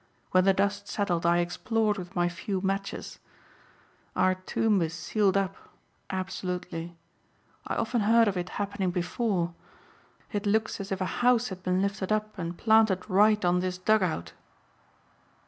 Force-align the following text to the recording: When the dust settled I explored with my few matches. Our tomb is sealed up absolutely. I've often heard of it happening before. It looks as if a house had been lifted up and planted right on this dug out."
When 0.31 0.45
the 0.45 0.53
dust 0.55 0.87
settled 0.87 1.27
I 1.27 1.37
explored 1.37 1.99
with 1.99 2.15
my 2.15 2.27
few 2.27 2.59
matches. 2.59 3.19
Our 4.15 4.33
tomb 4.33 4.81
is 4.81 4.95
sealed 4.95 5.37
up 5.37 5.55
absolutely. 6.09 6.95
I've 7.67 7.81
often 7.81 8.01
heard 8.01 8.27
of 8.27 8.35
it 8.35 8.49
happening 8.57 8.89
before. 8.89 9.53
It 10.31 10.47
looks 10.47 10.79
as 10.79 10.91
if 10.91 11.01
a 11.01 11.05
house 11.21 11.49
had 11.49 11.61
been 11.61 11.83
lifted 11.83 12.11
up 12.11 12.39
and 12.39 12.57
planted 12.57 13.07
right 13.07 13.45
on 13.45 13.59
this 13.59 13.77
dug 13.77 14.01
out." 14.01 14.33